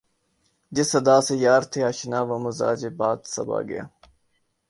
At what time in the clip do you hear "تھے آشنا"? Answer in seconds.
1.71-2.19